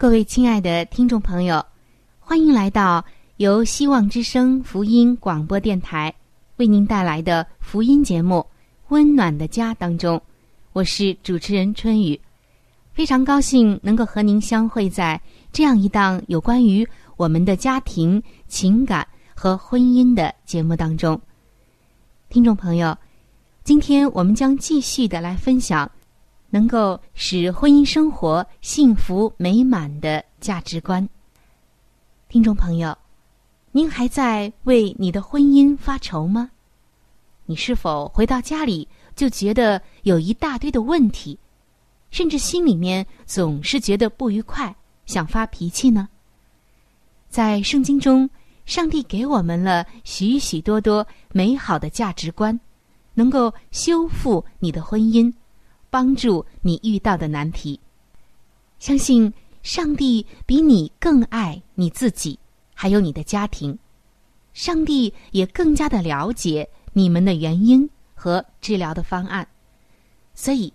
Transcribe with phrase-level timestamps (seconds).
[0.00, 1.60] 各位亲爱的听众朋友，
[2.20, 3.04] 欢迎来到
[3.38, 6.14] 由希望之声福音广播电台
[6.58, 8.36] 为您带来的福音节目
[8.90, 10.22] 《温暖的家》当中，
[10.72, 12.18] 我是主持人春雨，
[12.92, 15.20] 非常高兴能够和您相会在
[15.52, 19.04] 这样一档有关于我们的家庭、情感
[19.34, 21.20] 和婚姻的节目当中。
[22.28, 22.96] 听众朋友，
[23.64, 25.90] 今天我们将继续的来分享。
[26.50, 31.06] 能够使婚姻生活幸福美满的价值观，
[32.28, 32.96] 听众朋友，
[33.72, 36.50] 您还在为你的婚姻发愁吗？
[37.44, 41.38] 你是否回到家里就觉得有一大堆的问题，
[42.10, 44.74] 甚至心里面总是觉得不愉快，
[45.06, 46.08] 想发脾气呢？
[47.28, 48.28] 在圣经中，
[48.64, 52.58] 上帝给我们了许许多多美好的价值观，
[53.12, 55.30] 能够修复你的婚姻。
[55.90, 57.78] 帮助你遇到的难题，
[58.78, 59.32] 相信
[59.62, 62.38] 上帝比你更爱你自己，
[62.74, 63.76] 还有你的家庭。
[64.52, 69.46] 上帝也更加的了解你们的原因和治疗的方案，
[70.34, 70.72] 所以，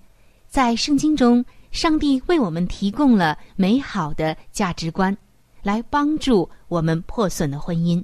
[0.48, 5.16] 在圣经中，上帝为我们提供了美好的价值观，
[5.62, 8.04] 来帮助我们破损的婚姻。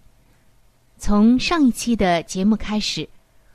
[0.98, 3.08] 从上一期的节目开始，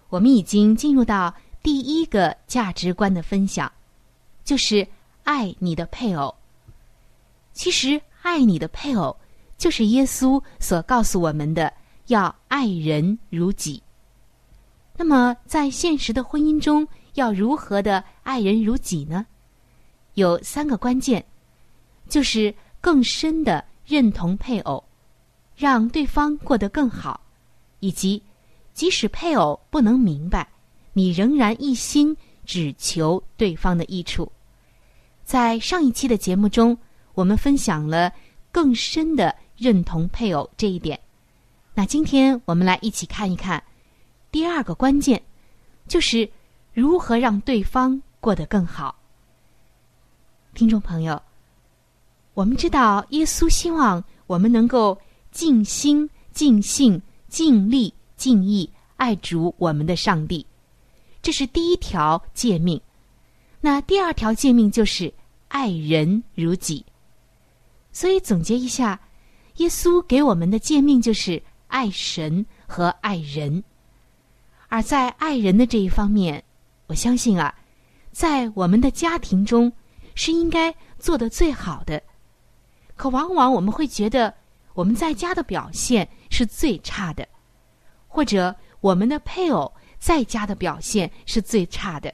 [0.08, 1.32] 我们已经进入到。
[1.64, 3.72] 第一个价值观的分享，
[4.44, 4.86] 就是
[5.22, 6.32] 爱你的配偶。
[7.54, 9.16] 其实，爱你的配偶，
[9.56, 11.72] 就是耶稣所告诉我们的，
[12.08, 13.82] 要爱人如己。
[14.94, 19.24] 那么，在现实的婚姻中，要如何的爱人如己呢？
[20.12, 21.24] 有三个关键，
[22.10, 24.84] 就是更深的认同配偶，
[25.56, 27.18] 让对方过得更好，
[27.80, 28.22] 以及
[28.74, 30.46] 即使配偶不能明白。
[30.94, 32.16] 你仍然一心
[32.46, 34.32] 只求对方的益处。
[35.24, 36.76] 在上一期的节目中，
[37.14, 38.12] 我们分享了
[38.50, 40.98] 更深的认同配偶这一点。
[41.74, 43.62] 那今天我们来一起看一看
[44.30, 45.22] 第二个关键，
[45.88, 46.28] 就是
[46.72, 48.94] 如何让对方过得更好。
[50.54, 51.20] 听众朋友，
[52.34, 54.96] 我们知道耶稣希望我们能够
[55.32, 60.46] 尽心、尽性、尽力、尽意爱主我们的上帝。
[61.24, 62.78] 这是第一条诫命，
[63.58, 65.10] 那第二条诫命就是
[65.48, 66.84] 爱人如己。
[67.92, 69.00] 所以总结一下，
[69.56, 73.64] 耶稣给我们的诫命就是爱神和爱人。
[74.68, 76.44] 而在爱人的这一方面，
[76.88, 77.54] 我相信啊，
[78.12, 79.72] 在我们的家庭中
[80.14, 82.02] 是应该做的最好的。
[82.96, 84.34] 可往往我们会觉得
[84.74, 87.26] 我们在家的表现是最差的，
[88.08, 89.72] 或者我们的配偶。
[90.04, 92.12] 在家的表现是最差的，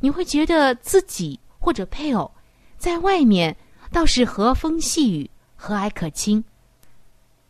[0.00, 2.28] 你会觉得自己或者配偶
[2.76, 3.56] 在外面
[3.92, 6.42] 倒是和风细雨、和蔼可亲，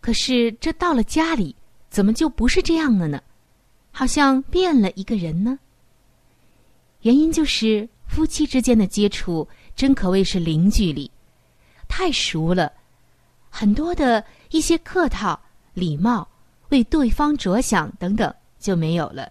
[0.03, 1.57] 可是这到了家里，
[1.89, 3.23] 怎么就不是这样了呢？
[3.91, 5.59] 好像变了一个人呢。
[7.01, 11.11] 原因就是夫妻之间的接触真可谓是零距离，
[11.89, 12.71] 太熟了，
[13.49, 15.41] 很多的一些客套、
[15.73, 16.29] 礼貌、
[16.69, 18.31] 为对方着想等等。
[18.63, 19.31] 就没有了，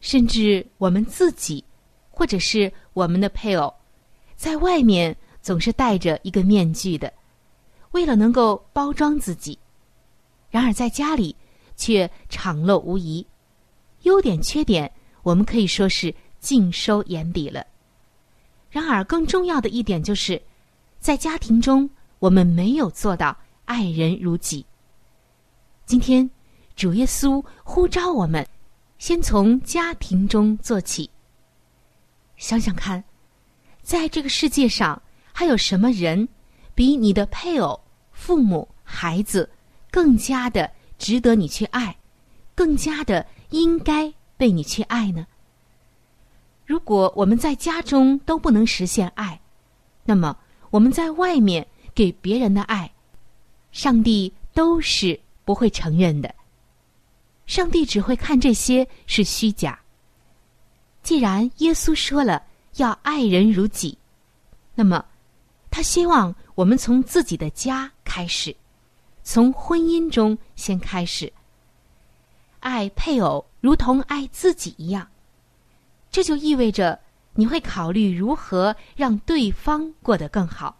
[0.00, 1.64] 甚至我们自己
[2.10, 3.72] 或者是我们的配偶，
[4.36, 7.10] 在外面总是戴着一个面具的，
[7.92, 9.58] 为了能够包装自己；
[10.50, 11.34] 然而在家里
[11.76, 13.26] 却敞露无遗，
[14.02, 14.90] 优点缺点
[15.22, 17.66] 我们可以说是尽收眼底了。
[18.70, 20.40] 然而更重要的一点就是，
[21.00, 23.34] 在家庭中我们没有做到
[23.64, 24.66] 爱人如己。
[25.86, 26.28] 今天
[26.76, 28.46] 主耶稣呼召我们。
[28.98, 31.10] 先从家庭中做起。
[32.38, 33.04] 想想看，
[33.82, 35.02] 在这个世界上，
[35.34, 36.26] 还有什么人
[36.74, 37.78] 比你的配偶、
[38.10, 39.50] 父母、孩子
[39.90, 41.94] 更加的值得你去爱，
[42.54, 45.26] 更加的应该被你去爱呢？
[46.64, 49.38] 如果我们在家中都不能实现爱，
[50.04, 50.34] 那么
[50.70, 52.90] 我们在外面给别人的爱，
[53.72, 56.34] 上帝都是不会承认的。
[57.46, 59.78] 上帝只会看这些是虚假。
[61.02, 62.42] 既然耶稣说了
[62.76, 63.96] 要爱人如己，
[64.74, 65.04] 那么
[65.70, 68.54] 他希望我们从自己的家开始，
[69.22, 71.32] 从婚姻中先开始，
[72.58, 75.06] 爱配偶如同爱自己一样。
[76.10, 76.98] 这就意味着
[77.34, 80.76] 你会考虑如何让对方过得更好。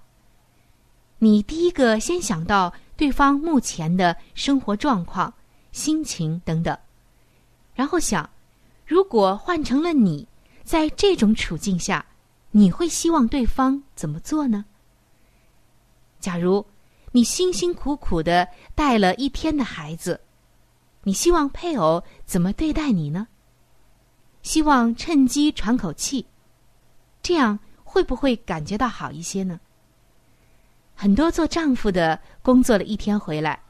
[1.18, 5.32] 你第一个先想到对方目前的生活状况。
[5.76, 6.74] 心情等等，
[7.74, 8.28] 然后想，
[8.86, 10.26] 如果换成了你，
[10.64, 12.06] 在这种处境下，
[12.50, 14.64] 你会希望对方怎么做呢？
[16.18, 16.64] 假如
[17.12, 20.18] 你辛辛苦苦的带了一天的孩子，
[21.02, 23.28] 你希望配偶怎么对待你呢？
[24.42, 26.24] 希望趁机喘口气，
[27.22, 29.60] 这样会不会感觉到好一些呢？
[30.94, 33.60] 很多做丈夫的工作了一天回来，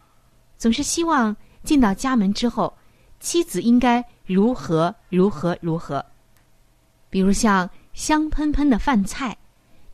[0.57, 1.37] 总是希望。
[1.67, 2.73] 进到家门之后，
[3.21, 6.03] 妻子应该如何如何如何？
[7.11, 9.37] 比如像香喷喷的饭菜、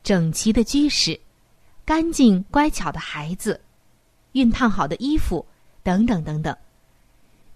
[0.03, 1.19] 整齐的居室、
[1.85, 3.61] 干净乖巧的孩子、
[4.35, 5.45] 熨烫好的衣服
[5.83, 6.57] 等等等等，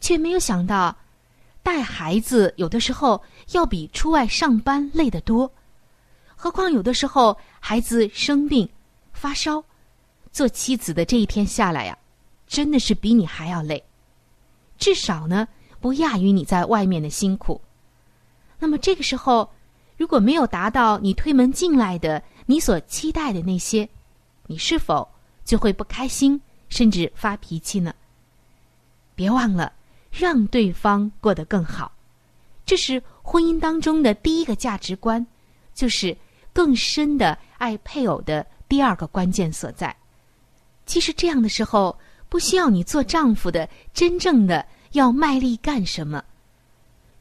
[0.00, 0.96] 却没有想到，
[1.62, 3.22] 带孩子有的时候
[3.52, 5.50] 要比出外上班累得多。
[6.34, 8.68] 何况有的时候孩子生病、
[9.12, 9.62] 发烧，
[10.30, 11.98] 做妻子的这一天下来呀，
[12.46, 13.82] 真的是比你还要累。
[14.78, 15.48] 至少呢，
[15.80, 17.60] 不亚于你在外面的辛苦。
[18.58, 19.50] 那么这个时候，
[19.96, 23.88] 如果没有达到你推门进来的你所期待的那些，
[24.46, 25.08] 你是否
[25.44, 27.94] 就会不开心，甚至发脾气呢？
[29.14, 29.72] 别忘了
[30.10, 31.90] 让对方过得更好，
[32.64, 35.26] 这是婚姻当中的第一个价值观，
[35.74, 36.16] 就是
[36.52, 39.94] 更深的爱配偶的第二个关键所在。
[40.84, 41.96] 其实这样的时候。
[42.36, 44.62] 不需要你做丈夫的真正的
[44.92, 46.22] 要卖力干什么，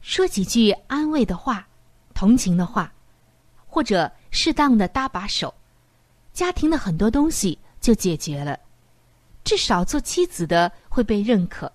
[0.02, 1.66] 说几句安慰的话、
[2.12, 2.92] 同情的话，
[3.66, 5.54] 或者适当的搭把手，
[6.34, 8.60] 家庭的很多东西就解决了。
[9.42, 11.72] 至少做妻子的会被认可。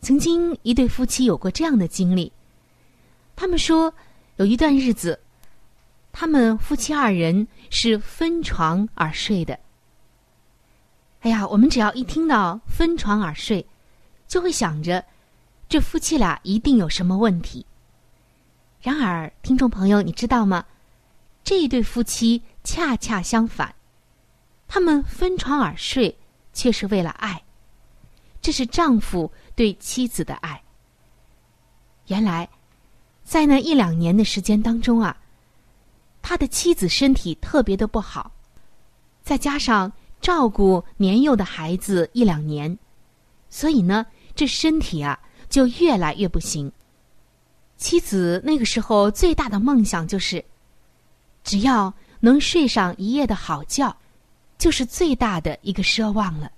[0.00, 2.32] 曾经一对夫妻有过这样的经历，
[3.36, 3.92] 他们说
[4.36, 5.20] 有一段日子，
[6.12, 9.58] 他们夫妻二人是分床而睡的。
[11.22, 13.64] 哎呀，我们只要一听到分床而睡，
[14.26, 15.04] 就会想着
[15.68, 17.64] 这夫妻俩一定有什么问题。
[18.80, 20.64] 然而，听众朋友，你知道吗？
[21.44, 23.72] 这一对夫妻恰恰相反，
[24.66, 26.18] 他们分床而睡
[26.52, 27.40] 却是为了爱，
[28.40, 30.60] 这是丈夫对妻子的爱。
[32.08, 32.48] 原来，
[33.22, 35.16] 在那一两年的时间当中啊，
[36.20, 38.32] 他的妻子身体特别的不好，
[39.22, 39.92] 再加上。
[40.22, 42.78] 照顾年幼的孩子一两年，
[43.50, 46.70] 所以呢，这身体啊就越来越不行。
[47.76, 50.42] 妻子那个时候最大的梦想就是，
[51.42, 53.94] 只要能睡上一夜的好觉，
[54.56, 56.52] 就是最大的一个奢望了。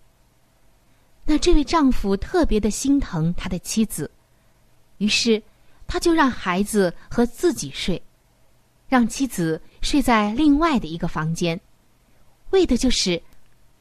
[1.25, 4.11] 那这位丈夫特别的心疼他的妻子，
[4.99, 5.43] 于是
[5.87, 8.01] 他就让孩子和自己睡，
[8.87, 11.59] 让妻子睡在另外的一个房间，
[12.51, 13.23] 为的就是。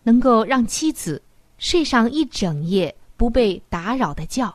[0.03, 1.21] 能够让妻子
[1.57, 4.53] 睡上一整夜不被打扰的觉，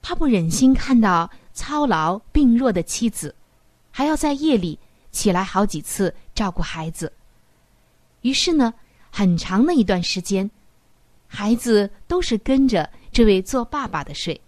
[0.00, 3.34] 他不忍心看到操劳病弱的妻子，
[3.90, 4.78] 还要在夜里
[5.10, 7.12] 起来好几次照顾孩子。
[8.20, 8.72] 于是呢，
[9.10, 10.48] 很长的一段时间，
[11.26, 14.40] 孩子都是跟着这位做爸爸的睡，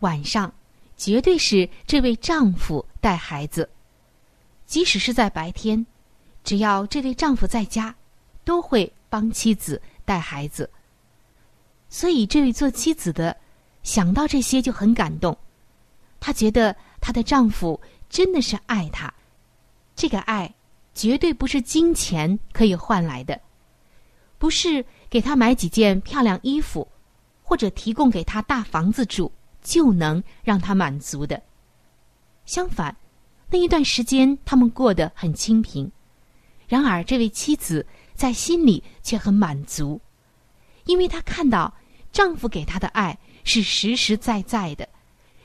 [0.00, 0.52] 晚上
[0.96, 3.68] 绝对是这位丈夫带孩子。
[4.66, 5.84] 即使是在白天，
[6.44, 7.94] 只要这位丈夫在家，
[8.44, 8.90] 都会。
[9.08, 10.68] 帮妻子带孩子，
[11.88, 13.36] 所以这位做妻子的
[13.82, 15.36] 想到这些就很感动。
[16.20, 19.12] 她觉得她的丈夫真的是爱他，
[19.94, 20.54] 这个爱
[20.94, 23.40] 绝对不是金钱可以换来的，
[24.38, 26.86] 不是给他买几件漂亮衣服，
[27.42, 29.30] 或者提供给他大房子住
[29.62, 31.40] 就能让他满足的。
[32.46, 32.96] 相反，
[33.50, 35.90] 那一段时间他们过得很清贫，
[36.66, 37.86] 然而这位妻子
[38.18, 39.98] 在心里却很满足，
[40.84, 41.72] 因为她看到
[42.12, 44.86] 丈夫给她的爱是实实在在的，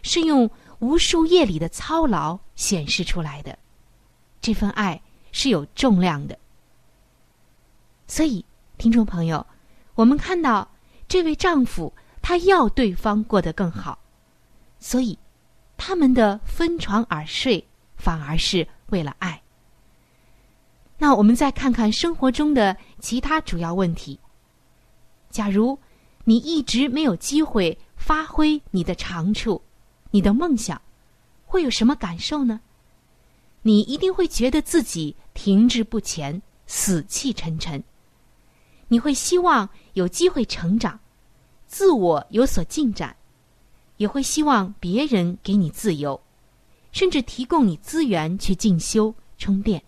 [0.01, 0.49] 是用。
[0.79, 3.57] 无数夜里的操劳显示出来的，
[4.41, 5.01] 这份爱
[5.31, 6.37] 是有重量的。
[8.05, 8.43] 所以，
[8.77, 9.47] 听众朋友，
[9.95, 10.69] 我们看到
[11.07, 13.97] 这位丈夫，他要对方过得更好，
[14.77, 15.17] 所以
[15.77, 17.65] 他们的分床而睡，
[17.95, 19.32] 反而是为了爱。
[21.03, 24.17] 那我们再看看生活中的其他主要问题。
[25.29, 25.77] 假如
[26.23, 29.61] 你一直没有机会发挥你的长处。
[30.11, 30.81] 你的梦想
[31.45, 32.61] 会有什么感受呢？
[33.63, 37.83] 你一定会觉得自己停滞不前、死气沉沉。
[38.87, 40.97] 你会希望有机会成长，
[41.67, 43.13] 自我有所进展，
[43.97, 46.17] 也会希望别人给你自由，
[46.93, 49.83] 甚至提供你资源去进修、充电。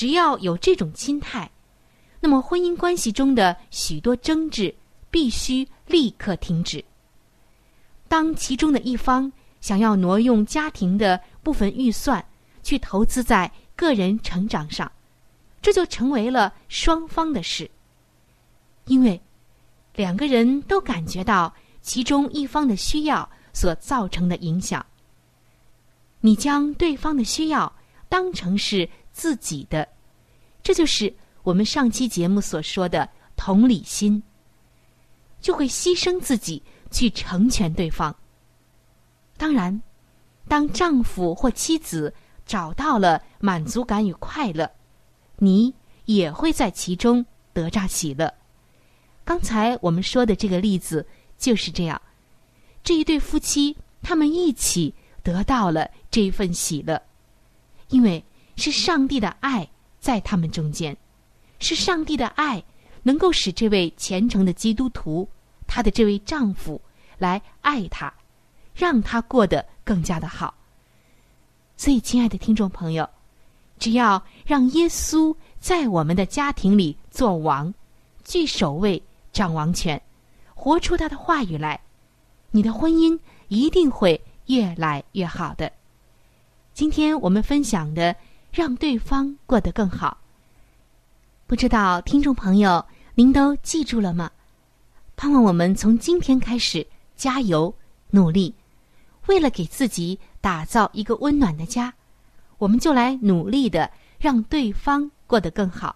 [0.00, 1.50] 只要有这种心态，
[2.20, 4.74] 那么婚姻关系中的许多争执
[5.10, 6.82] 必须立刻停止。
[8.08, 9.30] 当其中的一方
[9.60, 12.24] 想要挪用家庭的部分预算
[12.62, 14.90] 去投资在个人成长上，
[15.60, 17.70] 这就成为了双方的事。
[18.86, 19.20] 因为
[19.96, 21.52] 两个人都感觉到
[21.82, 24.86] 其中一方的需要所造成的影响。
[26.22, 27.70] 你将对方的需要
[28.08, 29.86] 当成是自己的，
[30.62, 31.12] 这就是
[31.42, 34.22] 我们上期节目所说的同理心，
[35.40, 36.62] 就会牺牲自己。
[36.92, 38.12] 去成全对方。
[39.36, 39.80] 当然，
[40.48, 42.12] 当丈夫或妻子
[42.44, 44.68] 找到了满足感与快乐，
[45.36, 45.72] 你
[46.04, 48.34] 也会在其中得着喜乐。
[49.24, 51.06] 刚才我们说的这个例子
[51.38, 52.02] 就是这样，
[52.82, 57.00] 这一对夫妻他们一起得到了这份喜乐，
[57.90, 58.24] 因为
[58.56, 59.68] 是上帝的爱
[60.00, 60.96] 在他们中间，
[61.58, 62.62] 是上帝的爱
[63.02, 65.28] 能够使这位虔诚的基督徒。
[65.66, 66.80] 她的这位丈夫
[67.16, 68.12] 来爱她，
[68.74, 70.52] 让她过得更加的好。
[71.76, 73.08] 所以，亲爱的听众朋友，
[73.78, 77.72] 只要让耶稣在我们的家庭里做王，
[78.24, 79.02] 据守卫、
[79.32, 80.00] 掌王权，
[80.54, 81.80] 活出他的话语来，
[82.50, 85.72] 你的婚姻一定会越来越好的。
[86.74, 88.14] 今天我们分享的，
[88.52, 90.18] 让对方过得更好。
[91.46, 94.30] 不知道听众朋友您都记住了吗？
[95.16, 97.74] 盼望我们从今天开始加油
[98.10, 98.54] 努力，
[99.26, 101.92] 为了给自己打造一个温暖的家，
[102.58, 105.94] 我们就来努力的让对方过得更好。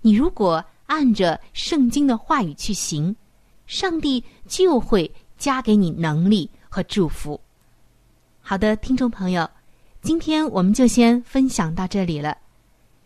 [0.00, 3.14] 你如果按着圣经的话语去行，
[3.66, 7.40] 上帝就会加给你能力和祝福。
[8.40, 9.48] 好的，听众朋友，
[10.04, 12.36] 今天我们就先分享到这里了。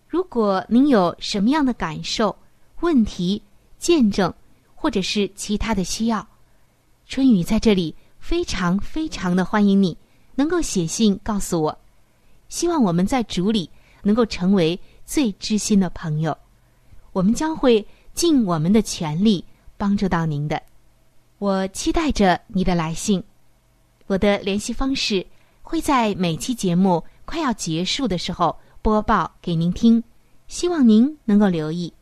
[0.08, 2.36] 如果您有什么样的感受、
[2.80, 3.40] 问题、
[3.78, 4.34] 见证，
[4.74, 6.26] 或者是其他的需要，
[7.06, 9.96] 春雨在这里非常非常的欢迎你，
[10.34, 11.78] 能够写信告诉我。
[12.48, 13.70] 希望我们在主里
[14.02, 14.76] 能够成为
[15.06, 16.36] 最知心的朋友，
[17.12, 19.44] 我们将会尽我们的全力
[19.76, 20.60] 帮助到您的。
[21.38, 23.22] 我期待着你的来信，
[24.08, 25.24] 我的联系方式
[25.68, 30.02] 会在每期节目快要结束的时候播报给您听，
[30.46, 31.92] 希望您能够留意。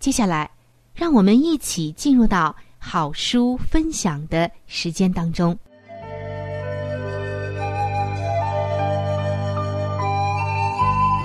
[0.00, 0.50] 接下来。
[0.92, 5.58] 让我们一起进入到好书分享的时间当中。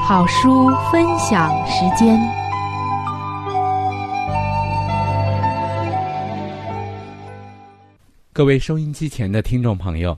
[0.08, 2.18] 好书分享时间，
[8.32, 10.18] 各位收音机前的听众朋友，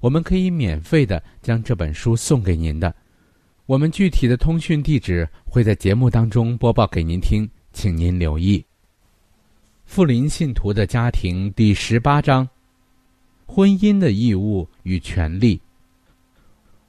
[0.00, 2.94] 我们可以免费的将这本书送给您的。
[3.66, 8.64] 我们具体的通讯地址会在节目当中播报给您听，请您留意。
[9.84, 12.48] 富林信徒的家庭第十八章：
[13.46, 15.60] 婚姻的义务与权利。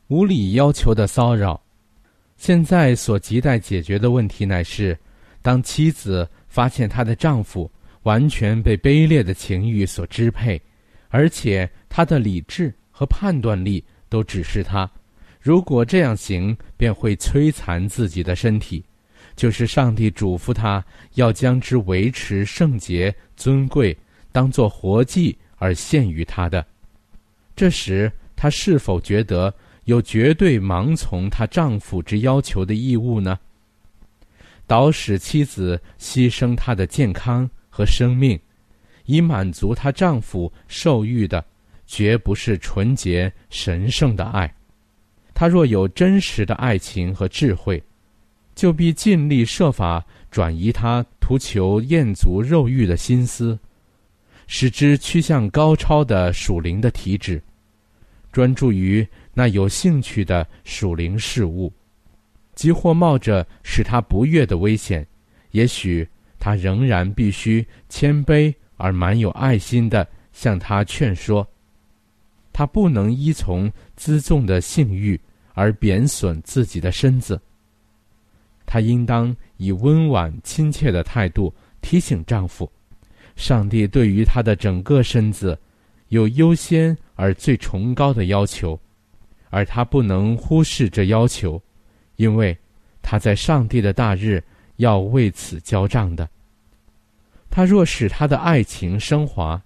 [0.07, 1.61] 无理要求的骚扰。
[2.37, 4.97] 现在所亟待解决的问题乃是，
[5.41, 7.69] 当妻子发现她的丈夫
[8.03, 10.61] 完全被卑劣的情欲所支配，
[11.09, 14.89] 而且她的理智和判断力都指示她，
[15.39, 18.83] 如果这样行，便会摧残自己的身体，
[19.37, 23.97] 就是上帝嘱咐她要将之维持圣洁尊贵，
[24.33, 26.65] 当作活祭而献于他的。
[27.55, 29.53] 这时，她是否觉得？
[29.85, 33.39] 有绝对盲从她丈夫之要求的义务呢？
[34.67, 38.37] 导使妻子牺牲她的健康和生命，
[39.05, 41.43] 以满足她丈夫受欲的，
[41.91, 44.53] 绝不是纯洁神圣的爱。
[45.33, 47.81] 他若有真实的爱情和智慧，
[48.53, 53.57] 就必尽力设法转移他图求艳足肉欲的心思，
[54.45, 57.41] 使之趋向高超的属灵的体质，
[58.31, 59.05] 专注于。
[59.33, 61.71] 那有兴趣的属灵事物，
[62.55, 65.07] 即或冒着使他不悦的危险，
[65.51, 66.05] 也许
[66.37, 71.47] 他仍然必须谦卑而满有爱心的向他劝说。
[72.59, 75.17] 他不能依从辎重的性欲
[75.53, 77.39] 而贬损自己的身子。
[78.65, 82.69] 他应当以温婉亲切的态度提醒丈夫，
[83.37, 85.57] 上帝对于他的整个身子
[86.09, 88.77] 有优先而最崇高的要求。
[89.49, 91.61] 而他不能忽视这要求，
[92.17, 92.55] 因为
[93.01, 94.43] 他在上帝的大日
[94.75, 96.29] 要为此交账的。
[97.49, 99.61] 他若使他的爱情升华，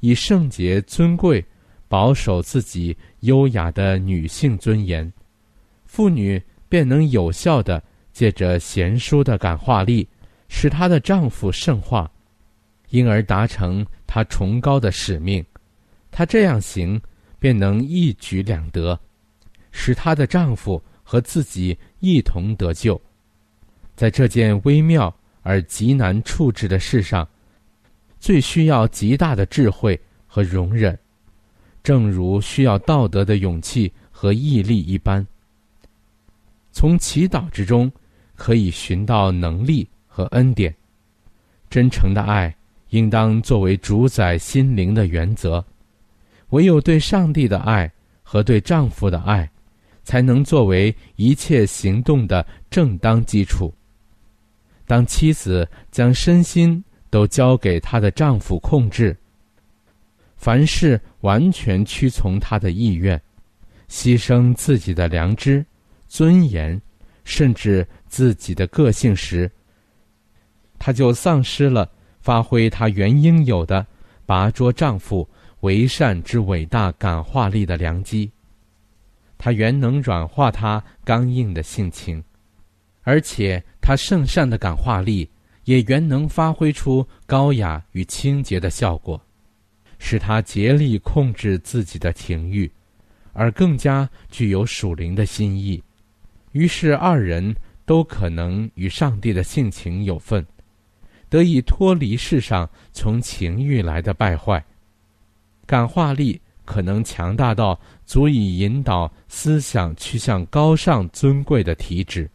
[0.00, 1.44] 以圣洁尊贵
[1.88, 5.12] 保守自己优雅的女性尊严，
[5.84, 10.08] 妇女便能有效的借着贤淑的感化力，
[10.48, 12.10] 使她的丈夫圣化，
[12.90, 15.44] 因而达成她崇高的使命。
[16.10, 17.00] 她这样行。
[17.38, 18.98] 便能一举两得，
[19.70, 23.00] 使她的丈夫和自己一同得救。
[23.94, 27.28] 在这件微妙而极难处置的事上，
[28.18, 30.98] 最需要极大的智慧和容忍，
[31.86, 35.24] 正如需要道德的勇气和毅力一般。
[36.72, 37.88] 从祈祷之中，
[38.34, 40.74] 可以寻到能力和恩典。
[41.70, 42.52] 真诚的爱
[42.88, 45.64] 应当作为主宰心灵的原则。
[46.48, 47.88] 唯有对上帝的爱
[48.20, 49.48] 和对丈夫的爱，
[50.02, 53.72] 才能作为一切行动的正当基础。
[54.88, 59.16] 当妻子将身心都交给她的丈夫控制，
[60.36, 63.20] 凡事完全屈从他的意愿，
[63.88, 65.64] 牺牲自己的良知、
[66.06, 66.80] 尊严，
[67.24, 69.50] 甚至自己的个性时，
[70.78, 73.86] 她就丧失了发挥她原应有的
[74.24, 75.28] 拔擢丈夫。
[75.60, 78.30] 为善之伟大感化力的良机，
[79.38, 82.22] 他原能软化他刚硬的性情，
[83.02, 85.28] 而且他圣善的感化力
[85.64, 89.20] 也原能发挥出高雅与清洁的效果，
[90.08, 92.70] 使他竭力控制自己的情欲，
[93.32, 95.82] 而更加具有属灵的心意。
[96.52, 97.52] 于是二人
[97.84, 100.46] 都可能与上帝的性情有份，
[101.28, 104.64] 得以脱离世上从情欲来的败坏。
[105.66, 112.30] 感化力可能强大到足以引导思想趋向高尚尊贵的体质，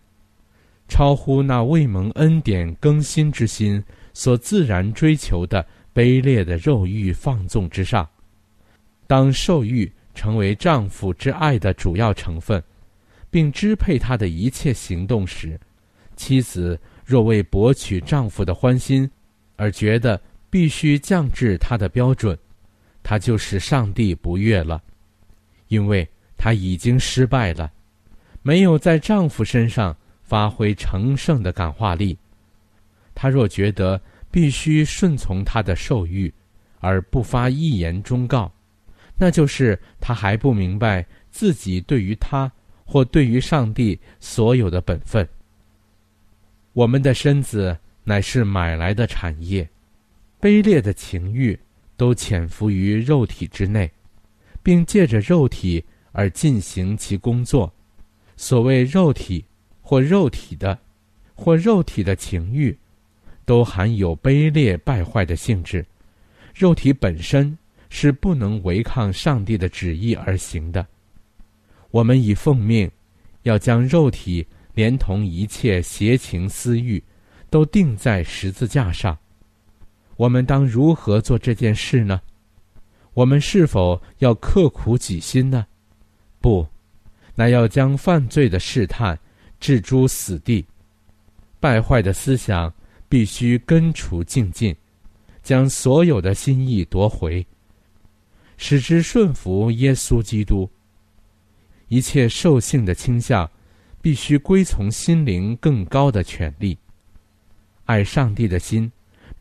[0.89, 3.81] 超乎那未蒙恩典更新之心
[4.13, 8.07] 所自然追求的卑劣的肉欲放纵之上。
[9.07, 12.63] 当受欲成为丈夫之爱的主要成分，
[13.29, 15.59] 并支配他的一切行动时，
[16.15, 19.09] 妻子若为博取丈夫的欢心，
[19.55, 22.37] 而觉得必须降至他的标准。
[23.03, 24.81] 她就使上帝不悦了，
[25.69, 27.71] 因为她已经失败了，
[28.43, 32.17] 没有在丈夫身上发挥成圣的感化力。
[33.15, 33.99] 她若觉得
[34.31, 36.33] 必须顺从他的受欲，
[36.79, 38.51] 而不发一言忠告，
[39.17, 42.51] 那就是他还不明白自己对于他
[42.85, 45.27] 或对于上帝所有的本分。
[46.73, 49.69] 我们的身子乃是买来的产业，
[50.39, 51.59] 卑劣的情欲。
[51.97, 53.91] 都潜伏于肉体之内，
[54.63, 57.71] 并借着肉体而进行其工作。
[58.35, 59.45] 所谓肉体，
[59.81, 60.79] 或肉体的，
[61.35, 62.75] 或肉体的情欲，
[63.45, 65.85] 都含有卑劣败坏的性质。
[66.53, 67.57] 肉体本身
[67.89, 70.85] 是不能违抗上帝的旨意而行的。
[71.89, 72.89] 我们已奉命，
[73.43, 77.03] 要将肉体连同一切邪情私欲，
[77.49, 79.17] 都钉在十字架上。
[80.15, 82.21] 我们当如何做这件事呢？
[83.13, 85.65] 我们是否要刻苦己心呢？
[86.39, 86.65] 不，
[87.35, 89.19] 那要将犯罪的试探
[89.59, 90.65] 置诸死地，
[91.59, 92.73] 败坏的思想
[93.11, 94.73] 必须根除净尽，
[95.43, 97.45] 将所有的心意夺回，
[98.55, 100.69] 使之顺服耶稣基督。
[101.89, 103.51] 一切兽性的倾向，
[104.01, 106.77] 必须归从心灵更高的权利。
[107.83, 108.89] 爱上帝的心，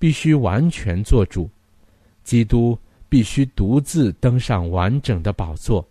[0.01, 1.49] 必须完全做主。
[2.25, 2.77] 基督
[3.09, 5.89] 必须独自登上完整的宝座。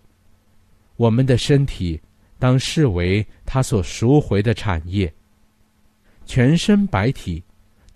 [0.97, 1.97] 我们的身体
[2.37, 5.13] 当视为他所赎回的产业。
[6.25, 7.41] 全身白体，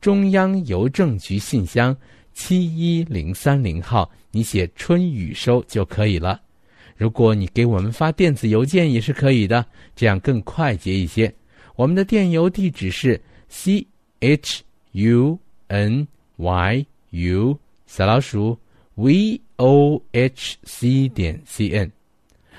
[0.00, 1.94] 中央邮政局信箱
[2.32, 6.40] 七一零三零号，你写“春雨收”就可以了。
[6.96, 11.32] 如果你给我们发电子邮件也是可以的，这样更快捷一些。
[11.76, 13.86] 我们的电邮地址是 c
[14.20, 18.58] h u n y u 小老鼠
[18.94, 21.90] v o h c 点 c n。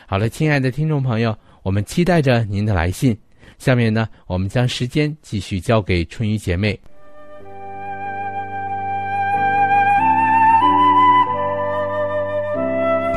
[0.06, 3.18] 好了，亲爱的听众朋友，我们期待着您的来信。
[3.58, 6.80] 下面呢，我们将时间继续交给春雨姐妹。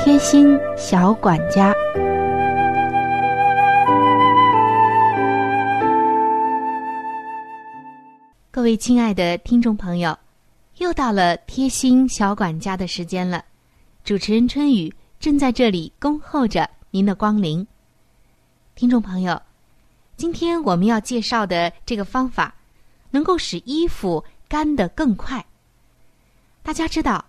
[0.04, 1.72] 贴心小管家，
[8.50, 10.14] 各位亲爱的听众朋友，
[10.76, 13.42] 又到了贴心小管家的时间了。
[14.04, 17.66] 主持人春雨正在这里恭候着您的光临。
[18.74, 19.40] 听众朋友，
[20.18, 22.54] 今天我们要介绍的这个方法，
[23.10, 25.42] 能够使衣服干得更快。
[26.62, 27.24] 大家知道，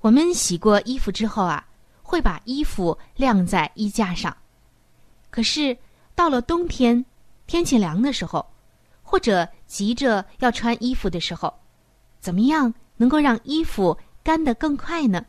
[0.00, 1.66] 我们洗过衣服之后啊。
[2.12, 4.36] 会把衣服晾在衣架上，
[5.30, 5.74] 可是
[6.14, 7.02] 到了冬天，
[7.46, 8.44] 天气凉的时候，
[9.02, 11.54] 或者急着要穿衣服的时候，
[12.20, 15.24] 怎么样能够让衣服干得更快呢？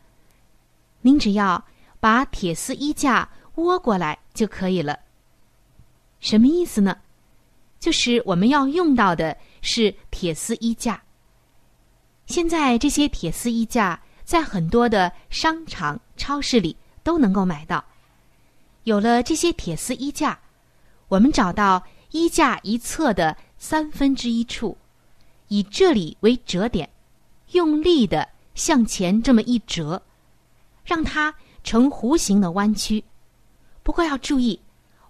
[1.00, 1.64] 您只要
[2.00, 5.00] 把铁丝衣架窝过来就可以了。
[6.20, 6.98] 什么意思呢？
[7.80, 11.02] 就是我们要用到的是铁丝衣架。
[12.26, 13.98] 现在这些铁丝衣架。
[14.24, 17.84] 在很多的商场、超市里都能够买到。
[18.84, 20.38] 有了这些铁丝衣架，
[21.08, 24.76] 我们找到衣架一侧的三分之一处，
[25.48, 26.88] 以这里为折点，
[27.52, 30.02] 用力的向前这么一折，
[30.84, 33.04] 让它呈弧形的弯曲。
[33.82, 34.60] 不过要注意，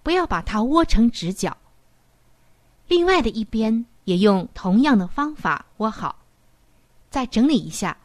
[0.02, 1.56] 不要把它窝成直角。
[2.88, 6.18] 另外的一边也用同样的方法窝好，
[7.10, 7.96] 再整理一下。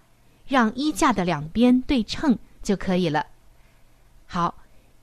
[0.50, 3.24] 让衣架的两边对称就可以了。
[4.26, 4.56] 好，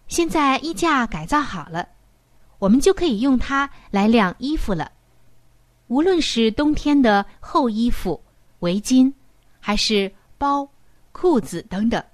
[0.08, 1.88] 现在衣架改造好了，
[2.58, 4.90] 我们就可以用它来晾衣服了。
[5.86, 8.20] 无论是冬天的厚衣服、
[8.58, 9.12] 围巾，
[9.60, 10.68] 还是包、
[11.12, 12.04] 裤子等等，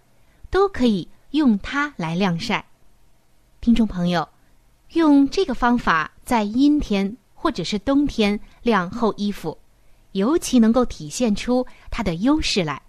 [0.51, 2.63] 都可以用它来晾晒。
[3.63, 4.29] 听众朋友，
[4.91, 9.57] 用这个方法在阴天或者是冬天晾厚衣服，
[10.13, 12.83] 尤其能够体现出它的优势来。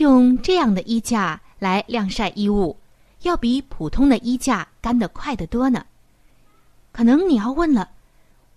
[0.00, 2.74] 用这样的衣架来晾晒衣物，
[3.20, 5.84] 要比普通的衣架干得快得多呢。
[6.90, 7.90] 可能你要问了，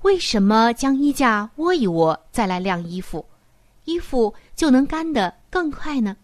[0.04, 3.26] 为什么将衣架窝一窝再来晾衣服，
[3.84, 6.16] 衣服就能干得更快呢？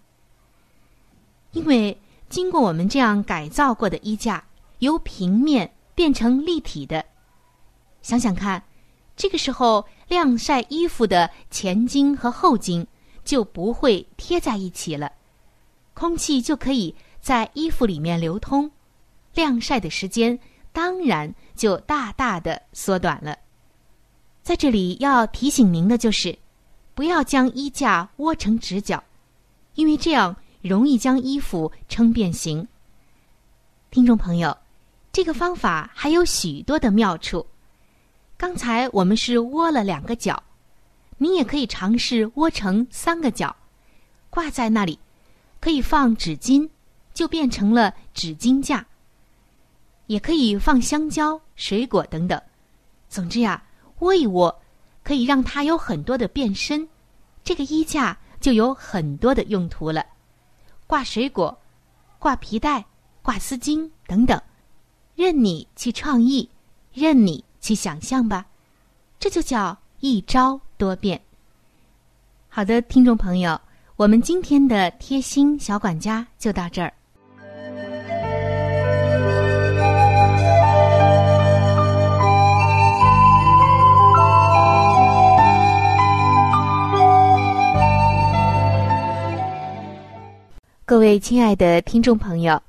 [1.51, 4.41] 因为经过我们这样改造过的衣架，
[4.77, 7.03] 由平面变成立体的。
[8.01, 8.63] 想想看，
[9.17, 12.87] 这个时候晾晒衣服的前襟和后襟。
[13.29, 15.11] 就不会贴在一起了，
[15.93, 18.71] 空气就可以在衣服里面流通，
[19.35, 20.39] 晾晒的时间
[20.73, 23.37] 当然就大大的缩短了。
[24.41, 26.35] 在这里要提醒您的就是，
[26.95, 29.03] 不要将衣架窝成直角，
[29.75, 32.67] 因为这样容易将衣服撑变形。
[33.91, 34.57] 听众朋友，
[35.11, 37.45] 这个方法还有许多的妙处。
[38.37, 40.41] 刚才我们是窝了两个角，
[41.19, 43.55] 你也可以尝试窝成三个角，
[44.31, 44.97] 挂在那里，
[45.59, 46.67] 可以放纸巾，
[47.13, 48.87] 就变成了纸巾架。
[50.07, 52.41] 也可以放香蕉、水果等等。
[53.07, 53.63] 总之呀，
[53.99, 54.59] 窝一窝，
[55.03, 56.89] 可以让它有很多的变身，
[57.43, 60.03] 这个衣架就有很多的用途了。
[60.87, 61.55] 挂水果，
[62.17, 62.85] 挂皮带，
[63.21, 64.41] 挂丝巾等等，
[65.15, 66.49] 任你去创意，
[66.91, 67.45] 任你。
[67.61, 68.45] 去想象吧，
[69.19, 71.19] 这就叫一招多变。
[72.47, 73.59] 好的，听众朋友，
[73.95, 76.93] 我们今天的贴心小管家就到这儿。
[90.85, 92.59] 各位亲爱的听众朋友，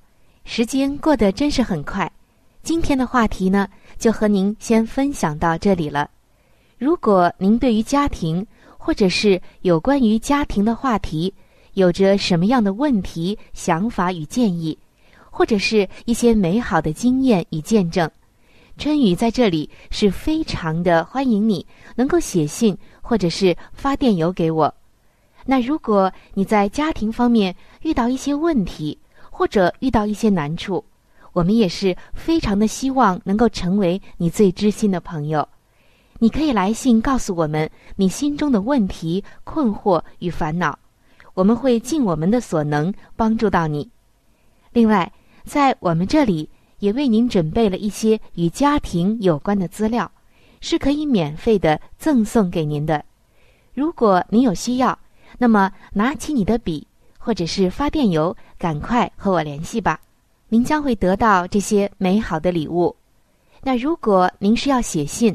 [0.45, 2.11] 时间过得真是很快。
[2.63, 3.67] 今天的话题呢？
[3.99, 6.11] 就和您先分享到这里了。
[6.81, 8.47] 如果您对于家庭，
[8.79, 11.35] 或者是有关于家庭的话题，
[11.75, 14.79] 有着什么样的问题、想法与建议，
[15.31, 18.11] 或者是一些美好的经验与见证，
[18.79, 21.67] 春雨在这里是非常的欢迎你
[21.97, 24.75] 能够写信或者是发电邮给我。
[25.45, 28.99] 那如果你在家庭方面遇到一些问题，
[29.31, 30.83] 或者遇到一些难处，
[31.35, 35.47] 我们也是非常的希望能够成为你最知心的朋友。
[36.23, 40.79] 你可以来信告诉我们你心中的问题、困惑与烦恼，
[41.33, 43.89] 我们会尽我们的所能帮助到你。
[44.71, 45.11] 另外，
[45.45, 46.47] 在我们这里
[46.79, 50.13] 也为您准备了一些与家庭有关的资料，
[50.61, 53.03] 是可以免费的赠送给您的。
[53.73, 54.97] 如果您有需要，
[55.39, 56.87] 那么拿起你的笔
[57.19, 59.99] 或者是发电邮，赶快和我联系吧。
[60.51, 62.95] 您将会得到这些美好的礼物。
[63.63, 65.35] 那如果您是要写信，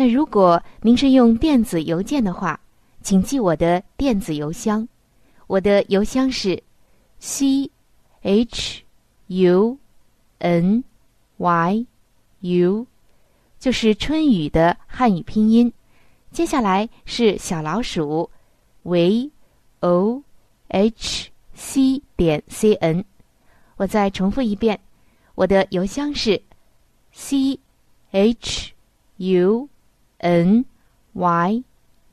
[0.00, 2.60] 那如果您是用电子邮件的话，
[3.02, 4.86] 请记我的电子邮箱，
[5.48, 6.62] 我的邮箱是
[7.18, 7.68] c
[8.22, 8.84] h
[9.26, 9.76] u
[10.38, 10.84] n
[11.38, 11.84] y
[12.42, 12.86] u，
[13.58, 15.72] 就是春雨的汉语拼音。
[16.30, 18.30] 接下来是小老鼠
[18.84, 19.32] v
[19.80, 20.22] o
[20.68, 23.04] h c 点 c n。
[23.76, 24.78] 我再重复一遍，
[25.34, 26.40] 我的邮箱是
[27.10, 27.58] c
[28.12, 28.72] h
[29.16, 29.68] u
[30.18, 30.64] n
[31.14, 31.62] y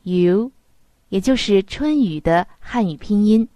[0.04, 0.50] u，
[1.08, 3.46] 也就是春雨的汉语拼音。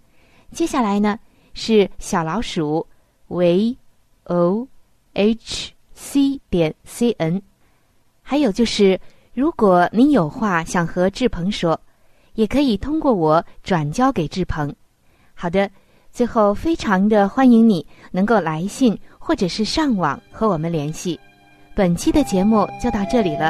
[0.51, 1.19] 接下来呢
[1.53, 2.85] 是小老鼠
[3.27, 3.77] v
[4.25, 4.67] o
[5.13, 7.41] h c 点 c n。
[8.21, 8.99] 还有就是，
[9.33, 11.79] 如果您有话想和志鹏说，
[12.35, 14.73] 也可以通过我转交给志鹏。
[15.33, 15.69] 好的。
[16.13, 21.17] 最后，非常的欢迎你能够来信或者是上网和我们联系。
[21.73, 23.49] 本期的节目就到这里了，